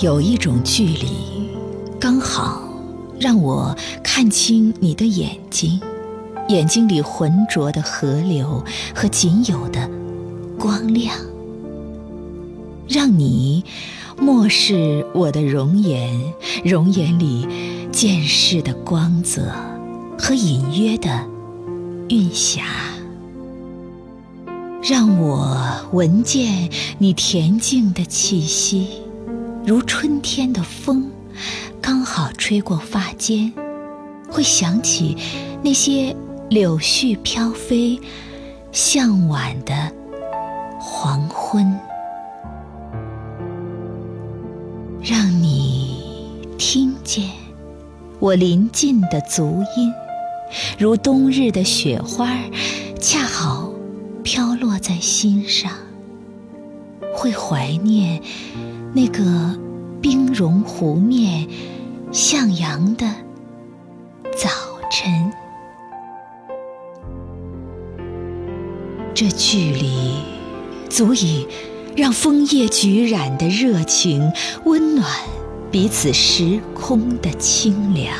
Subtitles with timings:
[0.00, 1.06] 有一种距离，
[2.00, 2.60] 刚好
[3.20, 5.80] 让我看清你的眼睛，
[6.48, 9.88] 眼睛里浑浊的河流和仅有的
[10.58, 11.16] 光亮，
[12.88, 13.62] 让你
[14.18, 16.34] 漠视我的容颜，
[16.64, 17.46] 容颜里
[17.92, 19.52] 见识的光泽
[20.18, 21.24] 和隐约的
[22.08, 22.64] 韵霞，
[24.82, 25.56] 让我
[25.92, 26.68] 闻见
[26.98, 29.03] 你恬静的气息。
[29.66, 31.10] 如春天的风，
[31.80, 33.50] 刚好吹过发间，
[34.28, 35.16] 会想起
[35.62, 36.14] 那些
[36.50, 37.98] 柳絮飘飞、
[38.72, 39.90] 向晚的
[40.78, 41.64] 黄昏。
[45.02, 47.30] 让你听见
[48.18, 49.90] 我临近的足音，
[50.78, 52.36] 如冬日的雪花，
[53.00, 53.72] 恰好
[54.22, 55.72] 飘落在心上，
[57.24, 58.20] 会怀念。
[58.92, 59.58] 那个
[60.02, 61.48] 冰融湖面
[62.12, 63.06] 向阳的
[64.36, 64.50] 早
[64.90, 65.32] 晨，
[69.14, 70.18] 这距离
[70.90, 71.48] 足以
[71.96, 74.30] 让枫叶举染的热情
[74.66, 75.08] 温暖
[75.70, 78.14] 彼此时空的清凉，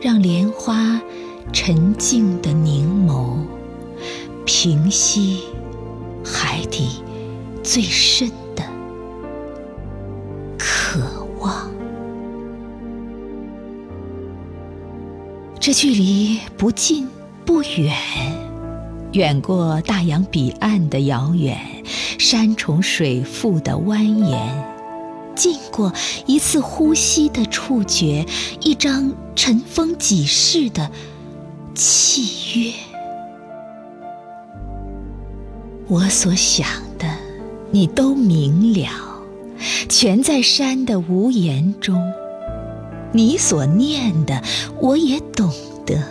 [0.00, 0.98] 让莲花
[1.52, 3.36] 沉静的凝眸
[4.44, 5.40] 平息。
[6.26, 7.02] 海底
[7.62, 8.64] 最深的
[10.56, 11.70] 渴望，
[15.60, 17.06] 这距离不近
[17.44, 17.94] 不远，
[19.12, 21.60] 远过大洋彼岸的遥远，
[22.18, 24.38] 山重水复的蜿蜒，
[25.36, 25.92] 近过
[26.24, 28.24] 一次呼吸的触觉，
[28.62, 30.90] 一张尘封几世的
[31.74, 32.72] 契约。
[35.86, 36.66] 我所想
[36.98, 37.06] 的，
[37.70, 38.88] 你都明了，
[39.88, 41.96] 全在山的无言中；
[43.12, 44.42] 你所念的，
[44.80, 45.52] 我也懂
[45.84, 46.02] 得，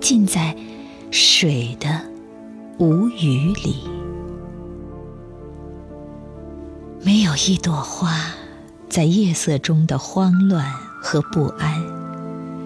[0.00, 0.56] 尽在
[1.12, 2.02] 水的
[2.78, 3.76] 无语里。
[7.00, 8.34] 没有一朵花
[8.88, 10.68] 在夜色中的慌乱
[11.00, 11.80] 和不安，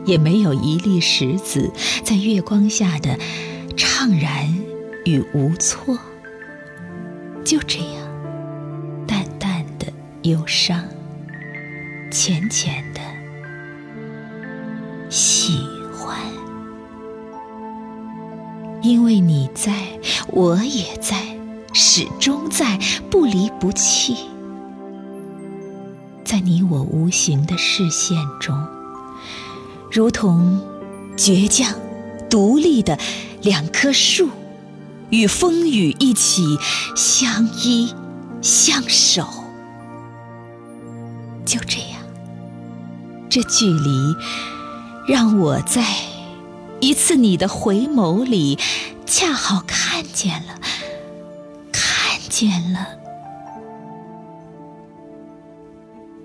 [0.06, 1.70] 也没有一粒石子
[2.02, 3.18] 在月光下的
[3.76, 4.61] 怅然。
[5.04, 5.98] 与无措，
[7.44, 8.08] 就这样，
[9.06, 9.86] 淡淡的
[10.22, 10.84] 忧伤，
[12.10, 13.00] 浅浅的
[15.10, 15.58] 喜
[15.92, 16.16] 欢，
[18.80, 19.72] 因为你在，
[20.28, 21.16] 我也在，
[21.72, 22.78] 始终在，
[23.10, 24.16] 不离不弃，
[26.24, 28.56] 在你我无形的视线中，
[29.90, 30.60] 如同
[31.16, 31.76] 倔强、
[32.30, 32.96] 独立的
[33.42, 34.28] 两棵树。
[35.12, 36.58] 与风雨一起
[36.96, 37.94] 相依
[38.40, 39.26] 相守，
[41.44, 42.00] 就这样，
[43.28, 44.16] 这距离
[45.06, 45.84] 让我在
[46.80, 48.58] 一次你的回眸里，
[49.04, 50.58] 恰好看见了，
[51.70, 52.86] 看见了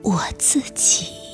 [0.01, 1.26] 我自己。